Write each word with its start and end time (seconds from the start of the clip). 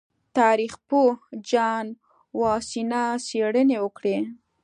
تاریخ 0.37 0.73
پوه 0.87 1.11
جان 1.49 1.87
واسینا 2.39 3.03
څېړنې 3.27 3.77
وکړې. 3.83 4.17